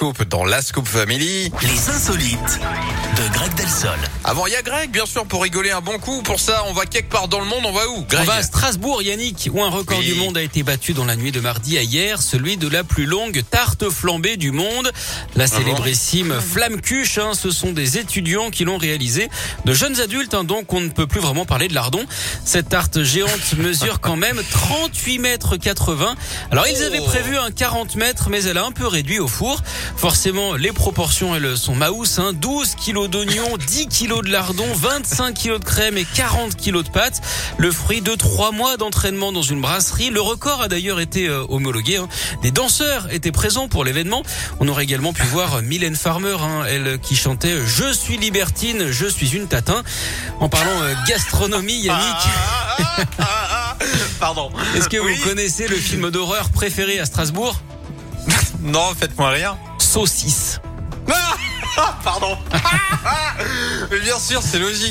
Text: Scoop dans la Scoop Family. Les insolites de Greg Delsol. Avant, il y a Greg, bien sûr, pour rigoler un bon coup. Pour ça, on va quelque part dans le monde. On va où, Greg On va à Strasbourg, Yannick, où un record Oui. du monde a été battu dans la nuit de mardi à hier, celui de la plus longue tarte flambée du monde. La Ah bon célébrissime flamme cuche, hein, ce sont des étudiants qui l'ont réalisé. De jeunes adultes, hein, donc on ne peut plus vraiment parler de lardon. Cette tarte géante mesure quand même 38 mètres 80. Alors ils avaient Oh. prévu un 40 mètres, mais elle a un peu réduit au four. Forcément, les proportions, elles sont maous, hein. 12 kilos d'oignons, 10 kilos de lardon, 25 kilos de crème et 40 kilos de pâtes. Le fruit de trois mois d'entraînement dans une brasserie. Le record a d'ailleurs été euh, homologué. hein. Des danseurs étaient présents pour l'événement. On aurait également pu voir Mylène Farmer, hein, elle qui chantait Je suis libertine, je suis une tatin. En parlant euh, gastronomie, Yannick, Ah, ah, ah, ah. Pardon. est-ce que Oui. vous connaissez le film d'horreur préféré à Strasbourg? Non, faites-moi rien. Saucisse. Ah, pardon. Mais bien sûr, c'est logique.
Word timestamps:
Scoop 0.00 0.22
dans 0.28 0.44
la 0.44 0.62
Scoop 0.62 0.86
Family. 0.86 1.50
Les 1.60 1.90
insolites 1.90 2.60
de 3.16 3.32
Greg 3.34 3.52
Delsol. 3.56 3.98
Avant, 4.22 4.46
il 4.46 4.52
y 4.52 4.54
a 4.56 4.62
Greg, 4.62 4.92
bien 4.92 5.06
sûr, 5.06 5.26
pour 5.26 5.42
rigoler 5.42 5.72
un 5.72 5.80
bon 5.80 5.98
coup. 5.98 6.22
Pour 6.22 6.38
ça, 6.38 6.62
on 6.68 6.72
va 6.72 6.86
quelque 6.86 7.10
part 7.10 7.26
dans 7.26 7.40
le 7.40 7.46
monde. 7.46 7.64
On 7.64 7.72
va 7.72 7.88
où, 7.88 8.04
Greg 8.08 8.20
On 8.22 8.24
va 8.26 8.34
à 8.34 8.42
Strasbourg, 8.44 9.02
Yannick, 9.02 9.50
où 9.52 9.60
un 9.60 9.70
record 9.70 9.98
Oui. 9.98 10.06
du 10.06 10.14
monde 10.14 10.36
a 10.38 10.42
été 10.42 10.62
battu 10.62 10.92
dans 10.92 11.04
la 11.04 11.16
nuit 11.16 11.32
de 11.32 11.40
mardi 11.40 11.76
à 11.78 11.82
hier, 11.82 12.22
celui 12.22 12.56
de 12.56 12.68
la 12.68 12.84
plus 12.84 13.06
longue 13.06 13.42
tarte 13.50 13.90
flambée 13.90 14.36
du 14.36 14.52
monde. 14.52 14.92
La 15.34 15.46
Ah 15.46 15.48
bon 15.48 15.56
célébrissime 15.56 16.32
flamme 16.48 16.80
cuche, 16.80 17.18
hein, 17.18 17.32
ce 17.34 17.50
sont 17.50 17.72
des 17.72 17.98
étudiants 17.98 18.50
qui 18.50 18.62
l'ont 18.64 18.78
réalisé. 18.78 19.28
De 19.64 19.72
jeunes 19.72 19.98
adultes, 20.00 20.34
hein, 20.34 20.44
donc 20.44 20.72
on 20.72 20.80
ne 20.80 20.90
peut 20.90 21.08
plus 21.08 21.20
vraiment 21.20 21.44
parler 21.44 21.66
de 21.66 21.74
lardon. 21.74 22.04
Cette 22.44 22.68
tarte 22.68 23.02
géante 23.02 23.54
mesure 23.56 24.00
quand 24.00 24.16
même 24.16 24.40
38 24.48 25.18
mètres 25.18 25.56
80. 25.56 26.14
Alors 26.52 26.68
ils 26.68 26.84
avaient 26.84 27.00
Oh. 27.00 27.06
prévu 27.06 27.36
un 27.36 27.50
40 27.50 27.96
mètres, 27.96 28.28
mais 28.30 28.44
elle 28.44 28.58
a 28.58 28.64
un 28.64 28.70
peu 28.72 28.86
réduit 28.86 29.18
au 29.18 29.26
four. 29.26 29.60
Forcément, 29.96 30.54
les 30.54 30.72
proportions, 30.72 31.34
elles 31.34 31.56
sont 31.56 31.74
maous, 31.74 32.04
hein. 32.18 32.32
12 32.32 32.74
kilos 32.76 33.08
d'oignons, 33.10 33.56
10 33.66 33.88
kilos 33.88 34.22
de 34.24 34.30
lardon, 34.30 34.66
25 34.74 35.34
kilos 35.34 35.60
de 35.60 35.64
crème 35.64 35.96
et 35.98 36.04
40 36.04 36.54
kilos 36.56 36.84
de 36.84 36.90
pâtes. 36.90 37.20
Le 37.56 37.70
fruit 37.72 38.00
de 38.00 38.14
trois 38.14 38.52
mois 38.52 38.76
d'entraînement 38.76 39.32
dans 39.32 39.42
une 39.42 39.60
brasserie. 39.60 40.10
Le 40.10 40.20
record 40.20 40.62
a 40.62 40.68
d'ailleurs 40.68 41.00
été 41.00 41.28
euh, 41.28 41.44
homologué. 41.48 41.96
hein. 41.96 42.08
Des 42.42 42.50
danseurs 42.50 43.12
étaient 43.12 43.32
présents 43.32 43.68
pour 43.68 43.84
l'événement. 43.84 44.22
On 44.60 44.68
aurait 44.68 44.84
également 44.84 45.12
pu 45.12 45.24
voir 45.24 45.62
Mylène 45.62 45.96
Farmer, 45.96 46.36
hein, 46.40 46.64
elle 46.68 46.98
qui 47.00 47.16
chantait 47.16 47.58
Je 47.66 47.92
suis 47.92 48.16
libertine, 48.16 48.90
je 48.90 49.06
suis 49.06 49.30
une 49.34 49.48
tatin. 49.48 49.82
En 50.40 50.48
parlant 50.48 50.80
euh, 50.82 50.94
gastronomie, 51.08 51.80
Yannick, 51.80 51.98
Ah, 51.98 52.76
ah, 52.78 53.04
ah, 53.18 53.24
ah. 53.50 53.76
Pardon. 54.20 54.50
est-ce 54.76 54.88
que 54.88 54.96
Oui. 54.98 55.14
vous 55.16 55.28
connaissez 55.28 55.66
le 55.68 55.76
film 55.76 56.10
d'horreur 56.10 56.50
préféré 56.50 56.98
à 57.00 57.06
Strasbourg? 57.06 57.60
Non, 58.60 58.92
faites-moi 58.98 59.30
rien. 59.30 59.56
Saucisse. 59.88 60.60
Ah, 61.80 61.96
pardon. 62.02 62.36
Mais 63.90 64.00
bien 64.00 64.18
sûr, 64.18 64.42
c'est 64.42 64.58
logique. 64.58 64.86